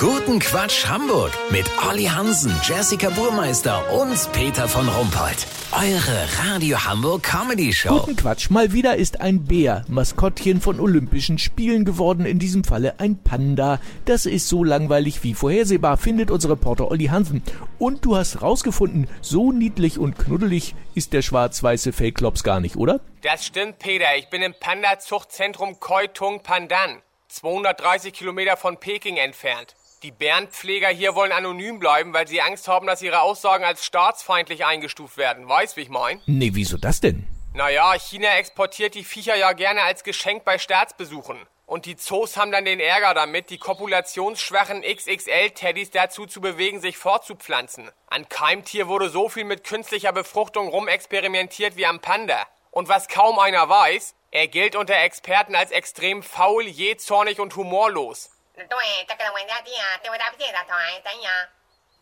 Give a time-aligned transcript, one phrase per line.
[0.00, 5.44] Guten Quatsch Hamburg mit Olli Hansen, Jessica Burmeister und Peter von Rumpold.
[5.72, 7.98] Eure Radio Hamburg Comedy Show.
[7.98, 13.00] Guten Quatsch, mal wieder ist ein Bär Maskottchen von Olympischen Spielen geworden, in diesem Falle
[13.00, 13.80] ein Panda.
[14.04, 17.42] Das ist so langweilig wie vorhersehbar, findet unser Reporter Olli Hansen.
[17.80, 23.00] Und du hast rausgefunden, so niedlich und knuddelig ist der schwarz-weiße Fake-Klops gar nicht, oder?
[23.22, 24.16] Das stimmt, Peter.
[24.16, 29.74] Ich bin im Panda-Zuchtzentrum Koi Tung Pandan, 230 Kilometer von Peking entfernt.
[30.04, 34.64] Die Bärenpfleger hier wollen anonym bleiben, weil sie Angst haben, dass ihre Aussagen als staatsfeindlich
[34.64, 35.48] eingestuft werden.
[35.48, 36.22] Weißt, wie ich mein?
[36.26, 37.26] Nee, wieso das denn?
[37.52, 41.38] Naja, China exportiert die Viecher ja gerne als Geschenk bei Staatsbesuchen.
[41.66, 46.96] Und die Zoos haben dann den Ärger damit, die kopulationsschwachen XXL-Teddys dazu zu bewegen, sich
[46.96, 47.90] fortzupflanzen.
[48.06, 52.46] An Keimtier wurde so viel mit künstlicher Befruchtung rumexperimentiert wie am Panda.
[52.70, 58.30] Und was kaum einer weiß, er gilt unter Experten als extrem faul, jähzornig und humorlos.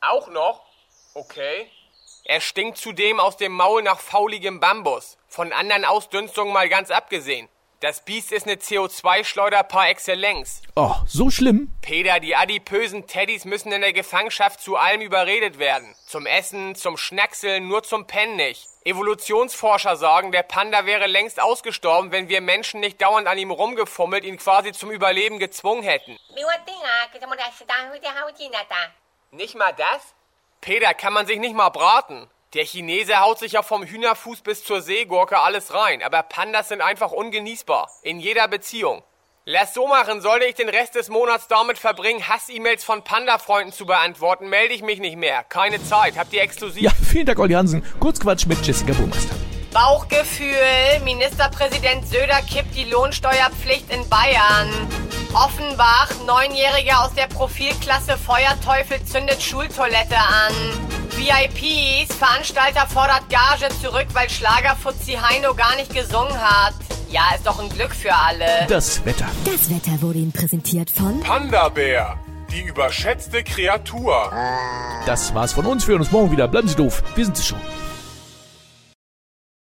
[0.01, 0.65] Auch noch?
[1.15, 1.71] Okay.
[2.25, 5.17] Er stinkt zudem aus dem Maul nach fauligem Bambus.
[5.29, 7.49] Von anderen Ausdünstungen mal ganz abgesehen.
[7.81, 10.63] Das Biest ist eine CO2-Schleuder par excellence.
[10.77, 11.71] Oh, so schlimm?
[11.83, 15.95] Peter, die adipösen Teddys müssen in der Gefangenschaft zu allem überredet werden.
[16.07, 18.67] Zum Essen, zum Schnackseln, nur zum Pennen nicht.
[18.87, 24.25] Evolutionsforscher sagen, der Panda wäre längst ausgestorben, wenn wir Menschen nicht dauernd an ihm rumgefummelt,
[24.25, 26.17] ihn quasi zum Überleben gezwungen hätten.
[29.33, 30.15] Nicht mal das?
[30.63, 32.27] Peter, kann man sich nicht mal braten.
[32.57, 36.81] Der Chinese haut sich ja vom Hühnerfuß bis zur Seegurke alles rein, aber Pandas sind
[36.81, 37.91] einfach ungenießbar.
[38.01, 39.03] In jeder Beziehung.
[39.45, 43.85] Lass so machen, sollte ich den Rest des Monats damit verbringen, Hass-E-Mails von Panda-Freunden zu
[43.85, 45.45] beantworten, melde ich mich nicht mehr.
[45.45, 46.83] Keine Zeit, habt ihr exklusiv.
[46.83, 47.85] Ja, vielen Dank, Olli Hansen.
[48.01, 49.37] Kurzquatsch mit Jessica Burmeister.
[49.75, 50.57] Bauchgefühl.
[51.05, 54.71] Ministerpräsident Söder kippt die Lohnsteuerpflicht in Bayern.
[55.37, 60.55] Offenbach, Neunjähriger aus der Profilklasse Feuerteufel zündet Schultoilette an.
[61.11, 66.73] VIPs, Veranstalter fordert Gage zurück, weil Schlagerfuzzi Heino gar nicht gesungen hat.
[67.11, 68.47] Ja, ist doch ein Glück für alle.
[68.69, 69.27] Das Wetter.
[69.45, 72.19] Das Wetter wurde Ihnen präsentiert von Panda-Bär,
[72.51, 74.33] die überschätzte Kreatur.
[75.05, 75.87] Das war's von uns.
[75.87, 76.49] Wir hören uns morgen wieder.
[76.49, 77.03] Bleiben Sie doof.
[77.15, 77.61] Wir sind es schon.